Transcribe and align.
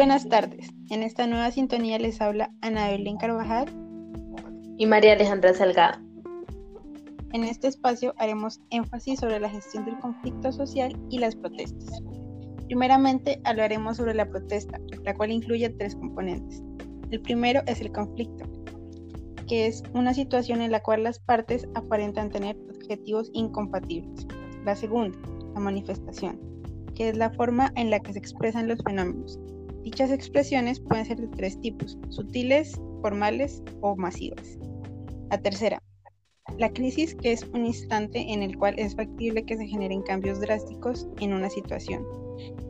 buenas 0.00 0.26
tardes. 0.30 0.72
En 0.88 1.02
esta 1.02 1.26
nueva 1.26 1.50
sintonía 1.50 1.98
les 1.98 2.22
habla 2.22 2.50
Ana 2.62 2.88
Belén 2.88 3.18
Carvajal 3.18 3.66
y 4.78 4.86
María 4.86 5.12
Alejandra 5.12 5.52
Salgado. 5.52 6.00
En 7.34 7.44
este 7.44 7.68
espacio 7.68 8.14
haremos 8.16 8.62
énfasis 8.70 9.20
sobre 9.20 9.38
la 9.40 9.50
gestión 9.50 9.84
del 9.84 9.98
conflicto 9.98 10.52
social 10.52 10.98
y 11.10 11.18
las 11.18 11.36
protestas. 11.36 12.00
Primeramente 12.64 13.42
hablaremos 13.44 13.98
sobre 13.98 14.14
la 14.14 14.26
protesta, 14.26 14.80
la 15.04 15.12
cual 15.12 15.32
incluye 15.32 15.68
tres 15.68 15.94
componentes. 15.96 16.62
El 17.10 17.20
primero 17.20 17.60
es 17.66 17.82
el 17.82 17.92
conflicto, 17.92 18.46
que 19.46 19.66
es 19.66 19.82
una 19.92 20.14
situación 20.14 20.62
en 20.62 20.72
la 20.72 20.80
cual 20.80 21.02
las 21.02 21.18
partes 21.18 21.68
aparentan 21.74 22.30
tener 22.30 22.56
objetivos 22.74 23.30
incompatibles. 23.34 24.26
La 24.64 24.74
segunda, 24.74 25.18
la 25.52 25.60
manifestación, 25.60 26.40
que 26.94 27.10
es 27.10 27.18
la 27.18 27.28
forma 27.28 27.70
en 27.76 27.90
la 27.90 28.00
que 28.00 28.14
se 28.14 28.18
expresan 28.18 28.66
los 28.66 28.82
fenómenos. 28.82 29.38
Dichas 29.82 30.10
expresiones 30.10 30.80
pueden 30.80 31.06
ser 31.06 31.18
de 31.18 31.28
tres 31.28 31.60
tipos, 31.60 31.98
sutiles, 32.10 32.78
formales 33.00 33.62
o 33.80 33.96
masivas. 33.96 34.58
La 35.30 35.38
tercera, 35.40 35.82
la 36.58 36.70
crisis, 36.70 37.14
que 37.14 37.32
es 37.32 37.44
un 37.54 37.64
instante 37.64 38.32
en 38.32 38.42
el 38.42 38.58
cual 38.58 38.74
es 38.78 38.94
factible 38.94 39.44
que 39.44 39.56
se 39.56 39.66
generen 39.66 40.02
cambios 40.02 40.40
drásticos 40.40 41.08
en 41.20 41.32
una 41.32 41.48
situación. 41.48 42.06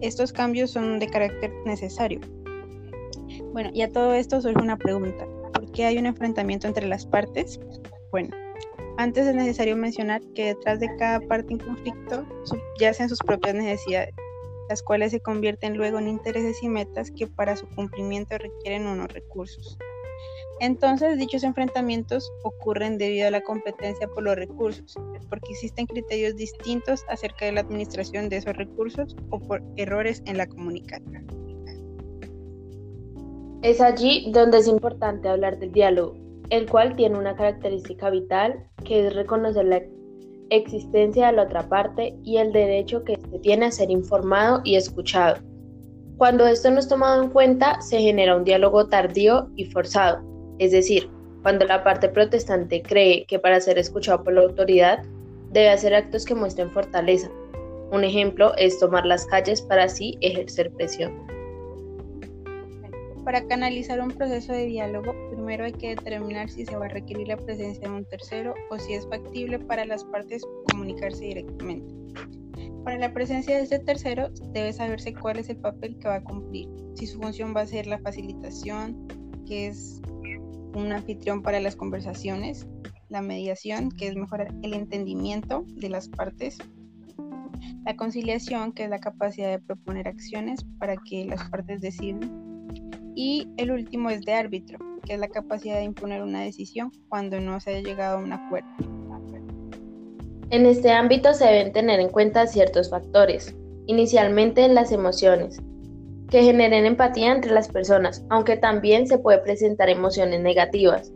Estos 0.00 0.32
cambios 0.32 0.70
son 0.70 0.98
de 0.98 1.08
carácter 1.08 1.52
necesario. 1.64 2.20
Bueno, 3.52 3.70
y 3.74 3.82
a 3.82 3.90
todo 3.90 4.14
esto 4.14 4.40
surge 4.40 4.62
una 4.62 4.76
pregunta. 4.76 5.26
¿Por 5.52 5.70
qué 5.72 5.86
hay 5.86 5.98
un 5.98 6.06
enfrentamiento 6.06 6.68
entre 6.68 6.86
las 6.86 7.06
partes? 7.06 7.58
Bueno, 8.12 8.30
antes 8.98 9.26
es 9.26 9.34
necesario 9.34 9.76
mencionar 9.76 10.20
que 10.34 10.46
detrás 10.46 10.78
de 10.78 10.94
cada 10.96 11.20
parte 11.20 11.54
en 11.54 11.58
conflicto 11.58 12.24
yacen 12.78 13.08
sus 13.08 13.18
propias 13.18 13.54
necesidades, 13.54 14.14
las 14.70 14.82
cuales 14.84 15.10
se 15.10 15.20
convierten 15.20 15.76
luego 15.76 15.98
en 15.98 16.06
intereses 16.06 16.62
y 16.62 16.68
metas 16.68 17.10
que 17.10 17.26
para 17.26 17.56
su 17.56 17.66
cumplimiento 17.70 18.38
requieren 18.38 18.86
unos 18.86 19.12
recursos. 19.12 19.76
Entonces, 20.60 21.18
dichos 21.18 21.42
enfrentamientos 21.42 22.30
ocurren 22.44 22.96
debido 22.96 23.26
a 23.26 23.32
la 23.32 23.40
competencia 23.40 24.06
por 24.06 24.22
los 24.22 24.36
recursos, 24.36 24.94
porque 25.28 25.50
existen 25.50 25.86
criterios 25.86 26.36
distintos 26.36 27.04
acerca 27.08 27.46
de 27.46 27.52
la 27.52 27.62
administración 27.62 28.28
de 28.28 28.36
esos 28.36 28.56
recursos 28.56 29.16
o 29.30 29.40
por 29.40 29.60
errores 29.76 30.22
en 30.26 30.38
la 30.38 30.46
comunicación. 30.46 31.26
Es 33.62 33.80
allí 33.80 34.30
donde 34.32 34.58
es 34.58 34.68
importante 34.68 35.28
hablar 35.28 35.58
del 35.58 35.72
diálogo, 35.72 36.14
el 36.50 36.70
cual 36.70 36.94
tiene 36.94 37.18
una 37.18 37.34
característica 37.34 38.08
vital 38.08 38.68
que 38.84 39.08
es 39.08 39.14
reconocer 39.14 39.64
la 39.64 39.82
existencia 40.50 41.28
de 41.28 41.32
la 41.32 41.42
otra 41.44 41.68
parte 41.68 42.14
y 42.24 42.36
el 42.36 42.52
derecho 42.52 43.04
que 43.04 43.18
se 43.30 43.38
tiene 43.38 43.66
a 43.66 43.72
ser 43.72 43.90
informado 43.90 44.60
y 44.64 44.76
escuchado. 44.76 45.36
Cuando 46.16 46.46
esto 46.46 46.70
no 46.70 46.80
es 46.80 46.88
tomado 46.88 47.22
en 47.22 47.30
cuenta, 47.30 47.80
se 47.80 48.00
genera 48.00 48.36
un 48.36 48.44
diálogo 48.44 48.86
tardío 48.86 49.48
y 49.56 49.64
forzado, 49.64 50.22
es 50.58 50.72
decir, 50.72 51.08
cuando 51.42 51.64
la 51.64 51.82
parte 51.82 52.08
protestante 52.08 52.82
cree 52.82 53.24
que 53.26 53.38
para 53.38 53.60
ser 53.60 53.78
escuchado 53.78 54.22
por 54.22 54.34
la 54.34 54.42
autoridad 54.42 55.02
debe 55.50 55.70
hacer 55.70 55.94
actos 55.94 56.26
que 56.26 56.34
muestren 56.34 56.70
fortaleza. 56.70 57.30
Un 57.90 58.04
ejemplo 58.04 58.54
es 58.56 58.78
tomar 58.78 59.06
las 59.06 59.26
calles 59.26 59.62
para 59.62 59.84
así 59.84 60.18
ejercer 60.20 60.70
presión. 60.72 61.39
Para 63.30 63.46
canalizar 63.46 64.00
un 64.00 64.10
proceso 64.10 64.52
de 64.52 64.66
diálogo, 64.66 65.14
primero 65.30 65.64
hay 65.64 65.70
que 65.70 65.90
determinar 65.90 66.50
si 66.50 66.66
se 66.66 66.76
va 66.76 66.86
a 66.86 66.88
requerir 66.88 67.28
la 67.28 67.36
presencia 67.36 67.88
de 67.88 67.94
un 67.94 68.04
tercero 68.04 68.54
o 68.70 68.78
si 68.80 68.94
es 68.94 69.06
factible 69.06 69.60
para 69.60 69.84
las 69.84 70.02
partes 70.02 70.42
comunicarse 70.68 71.26
directamente. 71.26 71.94
Para 72.82 72.98
la 72.98 73.14
presencia 73.14 73.56
de 73.56 73.62
este 73.62 73.78
tercero 73.78 74.30
debe 74.52 74.72
saberse 74.72 75.14
cuál 75.14 75.38
es 75.38 75.48
el 75.48 75.58
papel 75.58 75.96
que 76.00 76.08
va 76.08 76.16
a 76.16 76.24
cumplir, 76.24 76.68
si 76.96 77.06
su 77.06 77.20
función 77.20 77.54
va 77.54 77.60
a 77.60 77.66
ser 77.68 77.86
la 77.86 78.00
facilitación, 78.00 79.06
que 79.46 79.68
es 79.68 80.02
un 80.74 80.90
anfitrión 80.90 81.40
para 81.40 81.60
las 81.60 81.76
conversaciones, 81.76 82.66
la 83.10 83.22
mediación, 83.22 83.92
que 83.92 84.08
es 84.08 84.16
mejorar 84.16 84.52
el 84.64 84.74
entendimiento 84.74 85.64
de 85.76 85.88
las 85.88 86.08
partes, 86.08 86.58
la 87.84 87.94
conciliación, 87.94 88.72
que 88.72 88.82
es 88.82 88.90
la 88.90 88.98
capacidad 88.98 89.50
de 89.50 89.60
proponer 89.60 90.08
acciones 90.08 90.64
para 90.80 90.96
que 90.96 91.26
las 91.26 91.48
partes 91.48 91.80
decidan, 91.80 92.49
y 93.14 93.48
el 93.56 93.70
último 93.70 94.10
es 94.10 94.22
de 94.22 94.34
árbitro, 94.34 94.78
que 95.04 95.14
es 95.14 95.20
la 95.20 95.28
capacidad 95.28 95.76
de 95.76 95.84
imponer 95.84 96.22
una 96.22 96.42
decisión 96.42 96.92
cuando 97.08 97.40
no 97.40 97.60
se 97.60 97.70
haya 97.70 97.88
llegado 97.88 98.18
a 98.18 98.22
un 98.22 98.32
acuerdo. 98.32 98.68
En 100.50 100.66
este 100.66 100.90
ámbito 100.90 101.32
se 101.32 101.46
deben 101.46 101.72
tener 101.72 102.00
en 102.00 102.08
cuenta 102.08 102.46
ciertos 102.46 102.90
factores, 102.90 103.54
inicialmente 103.86 104.68
las 104.68 104.90
emociones, 104.90 105.60
que 106.28 106.42
generen 106.42 106.86
empatía 106.86 107.32
entre 107.32 107.52
las 107.52 107.68
personas, 107.68 108.24
aunque 108.30 108.56
también 108.56 109.06
se 109.06 109.18
puede 109.18 109.38
presentar 109.38 109.88
emociones 109.88 110.40
negativas. 110.40 111.12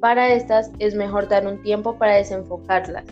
Para 0.00 0.32
estas 0.32 0.70
es 0.78 0.94
mejor 0.94 1.28
dar 1.28 1.46
un 1.46 1.62
tiempo 1.62 1.98
para 1.98 2.16
desenfocarlas. 2.16 3.04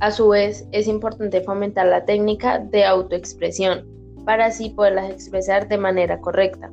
A 0.00 0.10
su 0.10 0.28
vez, 0.28 0.68
es 0.72 0.88
importante 0.88 1.40
fomentar 1.40 1.86
la 1.86 2.04
técnica 2.04 2.58
de 2.58 2.84
autoexpresión, 2.84 3.84
para 4.24 4.46
así 4.46 4.70
poderlas 4.70 5.10
expresar 5.10 5.68
de 5.68 5.78
manera 5.78 6.20
correcta. 6.20 6.70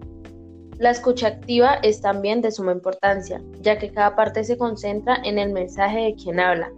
La 0.79 0.89
escucha 0.89 1.27
activa 1.27 1.75
es 1.83 2.01
también 2.01 2.41
de 2.41 2.51
suma 2.51 2.71
importancia, 2.71 3.41
ya 3.61 3.77
que 3.77 3.91
cada 3.91 4.15
parte 4.15 4.43
se 4.43 4.57
concentra 4.57 5.17
en 5.23 5.37
el 5.37 5.53
mensaje 5.53 5.99
de 5.99 6.15
quien 6.15 6.39
habla. 6.39 6.71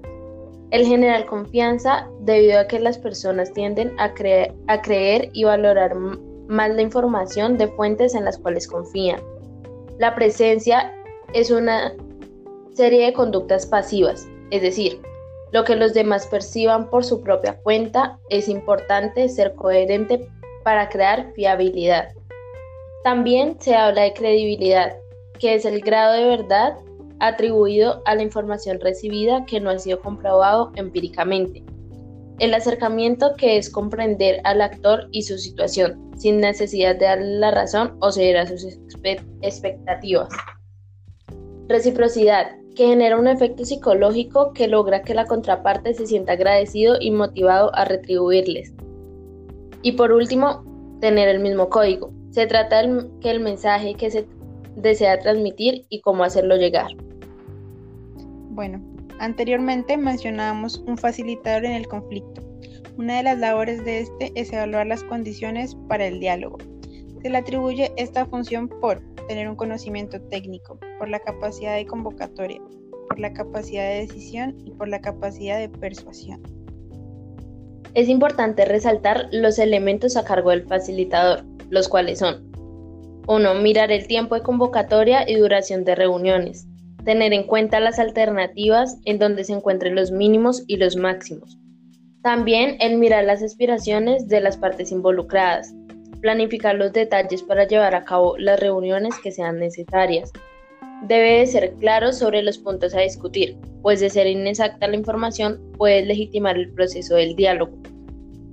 El 0.72 0.86
generar 0.86 1.26
confianza 1.26 2.08
debido 2.22 2.60
a 2.60 2.68
que 2.68 2.80
las 2.80 2.98
personas 2.98 3.54
tienden 3.54 3.94
a 3.98 4.14
creer 4.14 5.30
y 5.34 5.44
valorar 5.44 5.96
más 5.96 6.70
la 6.72 6.82
información 6.82 7.58
de 7.58 7.68
fuentes 7.70 8.16
en 8.16 8.26
las 8.26 8.38
cuales 8.38 8.68
confían. 8.68 9.22
La 9.98 10.14
presencia 10.14 10.94
es 11.34 11.50
una 11.52 11.94
serie 12.74 13.06
de 13.06 13.14
conductas 13.14 13.66
pasivas, 13.66 14.28
es 14.52 14.62
decir, 14.62 15.02
lo 15.54 15.64
que 15.64 15.76
los 15.76 15.94
demás 15.94 16.28
perciban 16.28 16.90
por 16.90 17.06
su 17.06 17.22
propia 17.22 17.58
cuenta, 17.62 18.20
es 18.30 18.50
importante 18.50 19.30
ser 19.30 19.56
coherente 19.56 20.28
para 20.64 20.90
crear 20.90 21.32
fiabilidad. 21.34 22.10
También 23.06 23.56
se 23.60 23.76
habla 23.76 24.02
de 24.02 24.14
credibilidad, 24.14 24.98
que 25.38 25.54
es 25.54 25.64
el 25.66 25.80
grado 25.82 26.14
de 26.14 26.26
verdad 26.26 26.76
atribuido 27.20 28.02
a 28.06 28.16
la 28.16 28.24
información 28.24 28.80
recibida 28.80 29.46
que 29.46 29.60
no 29.60 29.70
ha 29.70 29.78
sido 29.78 30.02
comprobado 30.02 30.72
empíricamente. 30.76 31.64
El 32.40 32.52
acercamiento 32.56 33.36
que 33.38 33.58
es 33.58 33.70
comprender 33.70 34.42
al 34.44 34.60
actor 34.60 35.08
y 35.12 35.22
su 35.22 35.38
situación, 35.38 36.12
sin 36.18 36.40
necesidad 36.40 36.96
de 36.96 37.06
darle 37.06 37.38
la 37.38 37.52
razón 37.52 37.96
o 38.02 38.12
ceder 38.12 38.38
a 38.38 38.48
sus 38.48 38.66
expectativas. 39.44 40.30
Reciprocidad, 41.68 42.56
que 42.76 42.88
genera 42.88 43.20
un 43.20 43.28
efecto 43.28 43.66
psicológico 43.66 44.52
que 44.52 44.68
logra 44.68 45.04
que 45.04 45.14
la 45.14 45.26
contraparte 45.26 45.94
se 45.94 46.08
sienta 46.08 46.34
agradecido 46.34 46.96
y 47.00 47.12
motivado 47.12 47.70
a 47.76 47.86
retribuirles. 47.86 48.74
Y 49.84 49.92
por 49.92 50.12
último, 50.12 50.98
tener 51.02 51.30
el 51.30 51.40
mismo 51.40 51.70
código, 51.70 52.15
se 52.36 52.48
trata 52.48 52.82
de 52.82 53.08
que 53.22 53.32
el 53.32 53.40
mensaje 53.40 53.96
que 53.96 54.12
se 54.12 54.28
desea 54.76 55.18
transmitir 55.20 55.86
y 55.88 56.02
cómo 56.02 56.26
hacerlo 56.26 56.58
llegar. 56.58 56.92
Bueno, 58.50 58.84
anteriormente 59.20 59.96
mencionábamos 59.96 60.84
un 60.86 60.98
facilitador 60.98 61.64
en 61.64 61.72
el 61.72 61.88
conflicto. 61.88 62.42
Una 62.98 63.16
de 63.16 63.24
las 63.24 63.40
labores 63.40 63.86
de 63.86 64.02
este 64.02 64.34
es 64.36 64.52
evaluar 64.52 64.86
las 64.86 65.06
condiciones 65.06 65.78
para 65.88 66.08
el 66.08 66.20
diálogo. 66.20 66.58
Se 67.22 67.30
le 67.30 67.38
atribuye 67.38 67.94
esta 67.96 68.26
función 68.26 68.68
por 68.68 69.02
tener 69.30 69.48
un 69.48 69.56
conocimiento 69.56 70.20
técnico, 70.24 70.78
por 71.00 71.08
la 71.08 71.22
capacidad 71.22 71.78
de 71.78 71.86
convocatoria, 71.86 72.60
por 73.08 73.18
la 73.18 73.32
capacidad 73.32 73.88
de 73.88 74.08
decisión 74.08 74.58
y 74.66 74.72
por 74.72 74.90
la 74.90 75.00
capacidad 75.00 75.58
de 75.58 75.70
persuasión. 75.70 76.44
Es 77.94 78.10
importante 78.10 78.66
resaltar 78.66 79.30
los 79.32 79.58
elementos 79.58 80.18
a 80.18 80.26
cargo 80.26 80.50
del 80.50 80.68
facilitador, 80.68 81.46
los 81.76 81.88
cuales 81.90 82.20
son 82.20 82.52
1. 83.28 83.56
Mirar 83.56 83.92
el 83.92 84.08
tiempo 84.08 84.36
de 84.36 84.42
convocatoria 84.42 85.30
y 85.30 85.36
duración 85.36 85.84
de 85.84 85.96
reuniones. 85.96 86.68
Tener 87.04 87.34
en 87.34 87.44
cuenta 87.44 87.80
las 87.80 88.00
alternativas 88.00 88.98
en 89.06 89.20
donde 89.20 89.44
se 89.44 89.54
encuentren 89.54 89.94
los 89.94 90.12
mínimos 90.12 90.64
y 90.68 90.78
los 90.78 90.96
máximos. 90.96 91.58
También 92.24 92.78
el 92.80 92.98
mirar 92.98 93.26
las 93.26 93.44
aspiraciones 93.44 94.28
de 94.28 94.42
las 94.42 94.58
partes 94.58 94.92
involucradas. 94.92 95.74
Planificar 96.22 96.76
los 96.76 96.94
detalles 96.94 97.44
para 97.44 97.68
llevar 97.68 97.94
a 97.94 98.06
cabo 98.06 98.38
las 98.38 98.60
reuniones 98.60 99.14
que 99.22 99.32
sean 99.32 99.60
necesarias. 99.60 100.32
Debe 101.04 101.40
de 101.40 101.48
ser 101.48 101.74
claro 101.74 102.14
sobre 102.14 102.42
los 102.42 102.58
puntos 102.58 102.96
a 102.96 103.02
discutir, 103.02 103.58
pues 103.82 104.00
de 104.00 104.10
ser 104.10 104.28
inexacta 104.28 104.88
la 104.88 104.96
información 104.96 105.60
puede 105.78 106.06
legitimar 106.06 106.56
el 106.56 106.72
proceso 106.72 107.16
del 107.16 107.36
diálogo. 107.36 107.78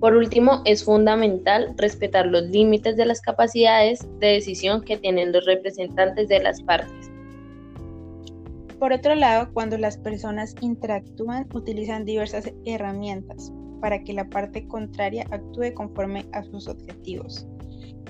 Por 0.02 0.16
último, 0.16 0.62
es 0.64 0.82
fundamental 0.82 1.76
respetar 1.76 2.26
los 2.26 2.42
límites 2.48 2.96
de 2.96 3.06
las 3.06 3.20
capacidades 3.20 4.00
de 4.18 4.32
decisión 4.32 4.82
que 4.82 4.96
tienen 4.96 5.30
los 5.30 5.46
representantes 5.46 6.26
de 6.26 6.42
las 6.42 6.60
partes. 6.60 7.08
Por 8.80 8.92
otro 8.92 9.14
lado, 9.14 9.52
cuando 9.52 9.78
las 9.78 9.96
personas 9.96 10.56
interactúan, 10.60 11.46
utilizan 11.54 12.04
diversas 12.04 12.52
herramientas 12.64 13.52
para 13.80 14.02
que 14.02 14.12
la 14.12 14.28
parte 14.28 14.66
contraria 14.66 15.24
actúe 15.30 15.72
conforme 15.72 16.26
a 16.32 16.42
sus 16.42 16.66
objetivos. 16.66 17.46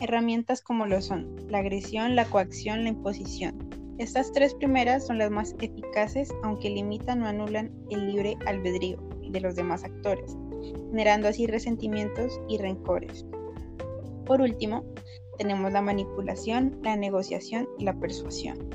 herramientas 0.01 0.63
como 0.63 0.87
lo 0.87 1.03
son 1.03 1.37
la 1.51 1.59
agresión, 1.59 2.17
la 2.17 2.25
coacción, 2.25 2.85
la 2.85 2.89
imposición. 2.89 3.69
Estas 3.99 4.33
tres 4.33 4.55
primeras 4.55 5.07
son 5.07 5.19
las 5.19 5.31
más 5.31 5.55
eficaces, 5.61 6.31
aunque 6.43 6.71
limitan 6.71 7.23
o 7.23 7.27
anulan 7.27 7.71
el 7.91 8.07
libre 8.07 8.39
albedrío 8.47 8.97
de 9.29 9.41
los 9.41 9.57
demás 9.57 9.85
actores, 9.85 10.39
generando 10.91 11.29
así 11.29 11.47
resentimientos 11.47 12.41
y 12.49 12.59
rencores. 12.59 13.25
Por 14.27 14.41
último, 14.41 14.85
tenemos 15.39 15.73
la 15.73 15.83
manipulación, 15.83 16.79
la 16.83 16.97
negociación 16.97 17.69
y 17.79 17.85
la 17.85 17.95
persuasión. 17.95 18.71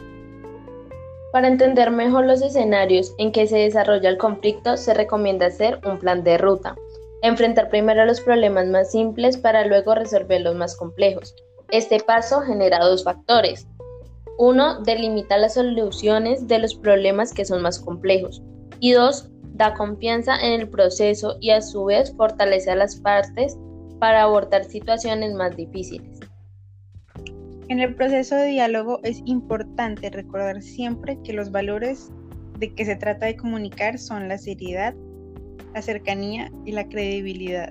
Para 1.32 1.48
entender 1.48 1.92
mejor 1.92 2.26
los 2.26 2.42
escenarios 2.42 3.14
en 3.18 3.32
que 3.32 3.48
se 3.48 3.58
desarrolla 3.58 4.10
el 4.10 4.18
conflicto, 4.18 4.78
se 4.78 4.94
recomienda 4.94 5.48
hacer 5.48 5.80
un 5.86 6.00
plan 6.00 6.24
de 6.24 6.38
ruta. 6.38 6.76
Enfrentar 7.22 7.70
primero 7.70 8.06
los 8.06 8.22
problemas 8.22 8.68
más 8.68 8.92
simples 8.92 9.38
para 9.38 9.66
luego 9.66 9.94
resolver 9.94 10.42
los 10.42 10.56
más 10.56 10.76
complejos. 10.76 11.36
Este 11.70 12.00
paso 12.00 12.42
genera 12.42 12.80
dos 12.80 13.04
factores. 13.04 13.68
Uno, 14.38 14.82
delimita 14.84 15.38
las 15.38 15.56
soluciones 15.56 16.48
de 16.48 16.60
los 16.60 16.76
problemas 16.76 17.34
que 17.34 17.44
son 17.44 17.62
más 17.62 17.80
complejos. 17.80 18.42
Y 18.80 18.92
dos, 18.94 19.30
da 19.58 19.74
confianza 19.74 20.38
en 20.40 20.62
el 20.62 20.70
proceso 20.70 21.38
y 21.42 21.50
a 21.50 21.62
su 21.62 21.86
vez 21.86 22.14
fortalece 22.16 22.72
a 22.72 22.76
las 22.76 22.96
partes 22.96 23.58
para 24.00 24.24
abordar 24.24 24.64
situaciones 24.66 25.34
más 25.34 25.56
difíciles. 25.58 26.20
En 27.68 27.80
el 27.80 27.96
proceso 27.96 28.36
de 28.36 28.46
diálogo 28.46 29.00
es 29.04 29.22
importante 29.26 30.10
recordar 30.10 30.62
siempre 30.62 31.18
que 31.24 31.34
los 31.34 31.52
valores 31.52 32.12
de 32.60 32.74
que 32.74 32.86
se 32.86 32.96
trata 32.96 33.26
de 33.26 33.36
comunicar 33.36 34.00
son 34.00 34.30
la 34.30 34.38
seriedad, 34.38 34.94
la 35.74 35.82
cercanía 35.82 36.50
y 36.66 36.72
la 36.72 36.88
credibilidad. 36.88 37.70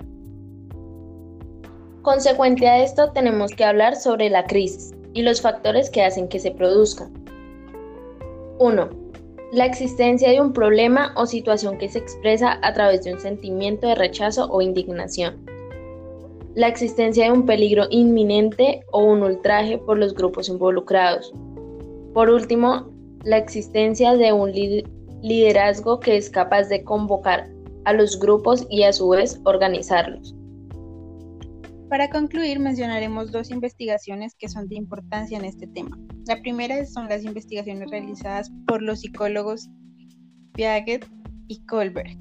Consecuente 2.03 2.67
a 2.67 2.83
esto 2.83 3.11
tenemos 3.11 3.51
que 3.51 3.65
hablar 3.65 3.95
sobre 3.95 4.29
la 4.29 4.45
crisis 4.45 4.91
y 5.13 5.23
los 5.23 5.41
factores 5.41 5.89
que 5.89 6.03
hacen 6.03 6.27
que 6.27 6.39
se 6.39 6.51
produzca. 6.51 7.09
1. 8.59 9.06
La 9.51 9.65
existencia 9.65 10.29
de 10.29 10.41
un 10.41 10.53
problema 10.53 11.13
o 11.15 11.25
situación 11.25 11.77
que 11.77 11.89
se 11.89 11.99
expresa 11.99 12.59
a 12.61 12.73
través 12.73 13.03
de 13.03 13.13
un 13.13 13.19
sentimiento 13.19 13.87
de 13.87 13.95
rechazo 13.95 14.47
o 14.49 14.61
indignación 14.61 15.47
la 16.57 16.67
existencia 16.67 17.25
de 17.25 17.31
un 17.31 17.45
peligro 17.45 17.85
inminente 17.91 18.83
o 18.91 19.03
un 19.03 19.21
ultraje 19.21 19.77
por 19.77 19.99
los 19.99 20.15
grupos 20.15 20.49
involucrados. 20.49 21.31
Por 22.15 22.31
último, 22.31 22.91
la 23.23 23.37
existencia 23.37 24.15
de 24.15 24.33
un 24.33 24.51
liderazgo 25.21 25.99
que 25.99 26.17
es 26.17 26.31
capaz 26.31 26.63
de 26.63 26.83
convocar 26.83 27.47
a 27.85 27.93
los 27.93 28.17
grupos 28.19 28.65
y 28.71 28.81
a 28.81 28.91
su 28.91 29.07
vez 29.09 29.39
organizarlos. 29.43 30.33
Para 31.89 32.09
concluir, 32.09 32.57
mencionaremos 32.57 33.31
dos 33.31 33.51
investigaciones 33.51 34.33
que 34.33 34.49
son 34.49 34.67
de 34.67 34.77
importancia 34.77 35.37
en 35.37 35.45
este 35.45 35.67
tema. 35.67 35.95
La 36.27 36.41
primera 36.41 36.85
son 36.85 37.07
las 37.07 37.23
investigaciones 37.23 37.89
realizadas 37.89 38.51
por 38.67 38.81
los 38.81 38.99
psicólogos 38.99 39.69
Piaget 40.53 41.07
y 41.47 41.65
Kohlberg, 41.65 42.17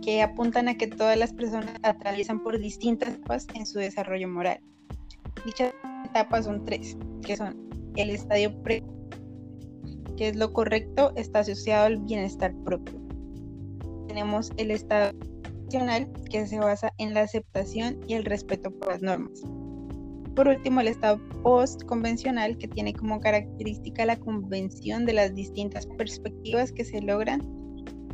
que 0.00 0.22
apuntan 0.22 0.68
a 0.68 0.78
que 0.78 0.86
todas 0.86 1.18
las 1.18 1.34
personas 1.34 1.74
atraviesan 1.82 2.42
por 2.42 2.58
distintas 2.58 3.10
etapas 3.10 3.46
en 3.54 3.66
su 3.66 3.78
desarrollo 3.78 4.28
moral. 4.28 4.60
Dichas 5.44 5.74
etapas 6.06 6.46
son 6.46 6.64
tres, 6.64 6.96
que 7.22 7.36
son 7.36 7.68
el 7.96 8.08
estadio 8.08 8.62
pre, 8.62 8.82
que 10.16 10.28
es 10.28 10.36
lo 10.36 10.50
correcto, 10.54 11.12
está 11.14 11.40
asociado 11.40 11.86
al 11.86 11.98
bienestar 11.98 12.54
propio. 12.64 12.98
Tenemos 14.08 14.52
el 14.56 14.70
estado 14.70 15.12
que 16.30 16.46
se 16.46 16.58
basa 16.58 16.92
en 16.96 17.12
la 17.12 17.22
aceptación 17.22 18.00
y 18.06 18.14
el 18.14 18.24
respeto 18.24 18.70
por 18.70 18.88
las 18.88 19.02
normas. 19.02 19.42
Por 20.34 20.48
último, 20.48 20.80
el 20.80 20.88
estado 20.88 21.20
post-convencional, 21.42 22.56
que 22.56 22.68
tiene 22.68 22.94
como 22.94 23.20
característica 23.20 24.06
la 24.06 24.16
convención 24.16 25.04
de 25.04 25.12
las 25.12 25.34
distintas 25.34 25.86
perspectivas 25.86 26.72
que 26.72 26.84
se 26.84 27.02
logran 27.02 27.42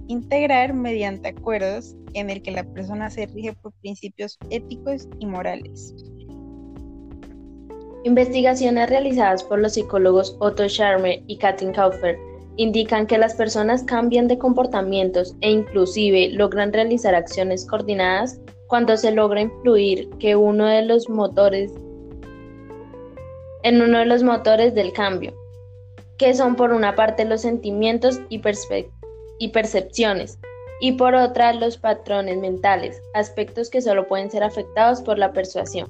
integrar 0.08 0.74
mediante 0.74 1.28
acuerdos 1.28 1.94
en 2.14 2.30
el 2.30 2.42
que 2.42 2.50
la 2.50 2.64
persona 2.64 3.10
se 3.10 3.26
rige 3.26 3.52
por 3.52 3.72
principios 3.74 4.38
éticos 4.50 5.06
y 5.20 5.26
morales. 5.26 5.94
Investigaciones 8.04 8.88
realizadas 8.88 9.44
por 9.44 9.58
los 9.60 9.74
psicólogos 9.74 10.36
Otto 10.40 10.68
Scharmer 10.68 11.22
y 11.26 11.36
Katrin 11.36 11.72
Kaufer 11.72 12.18
indican 12.56 13.06
que 13.06 13.18
las 13.18 13.34
personas 13.34 13.84
cambian 13.84 14.26
de 14.26 14.38
comportamientos 14.38 15.36
e 15.40 15.50
inclusive 15.50 16.30
logran 16.30 16.72
realizar 16.72 17.14
acciones 17.14 17.66
coordinadas 17.66 18.40
cuando 18.66 18.96
se 18.96 19.12
logra 19.12 19.42
influir 19.42 20.08
que 20.18 20.36
uno 20.36 20.66
de 20.66 20.82
los 20.82 21.08
motores 21.08 21.72
en 23.62 23.82
uno 23.82 23.98
de 23.98 24.06
los 24.06 24.22
motores 24.22 24.74
del 24.74 24.92
cambio, 24.92 25.34
que 26.18 26.34
son 26.34 26.56
por 26.56 26.72
una 26.72 26.94
parte 26.94 27.24
los 27.24 27.42
sentimientos 27.42 28.20
y 28.28 28.38
percepciones, 29.48 30.38
y 30.80 30.92
por 30.92 31.14
otra 31.14 31.52
los 31.52 31.78
patrones 31.78 32.38
mentales, 32.38 33.02
aspectos 33.14 33.70
que 33.70 33.82
solo 33.82 34.06
pueden 34.06 34.30
ser 34.30 34.42
afectados 34.42 35.02
por 35.02 35.18
la 35.18 35.32
persuasión. 35.32 35.88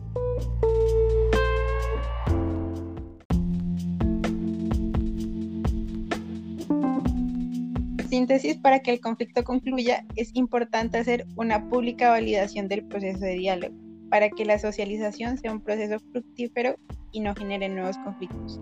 síntesis, 8.09 8.57
para 8.57 8.81
que 8.81 8.91
el 8.91 9.01
conflicto 9.01 9.45
concluya, 9.45 10.05
es 10.17 10.31
importante 10.35 10.99
hacer 10.99 11.27
una 11.37 11.69
pública 11.69 12.11
validación 12.11 12.67
del 12.67 12.85
proceso 12.85 13.21
de 13.21 13.35
diálogo, 13.35 13.75
para 14.11 14.31
que 14.31 14.45
la 14.45 14.59
socialización 14.59 15.39
sea 15.39 15.53
un 15.53 15.61
proceso 15.61 15.99
fructífero 16.13 16.77
y 17.13 17.21
no 17.21 17.35
genere 17.35 17.69
nuevos 17.69 17.99
conflictos. 17.99 18.61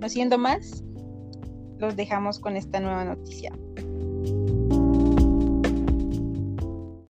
No 0.00 0.08
siendo 0.08 0.38
más, 0.38 0.84
los 1.78 1.96
dejamos 1.96 2.38
con 2.38 2.56
esta 2.56 2.80
nueva 2.80 3.04
noticia. 3.04 3.52